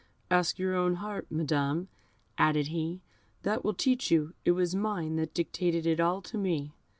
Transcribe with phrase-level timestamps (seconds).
[0.31, 1.87] "Ask your own heart, Madam,"
[2.35, 3.03] added he,
[3.43, 6.73] "that will teach you; it was mine that dictated it all to me."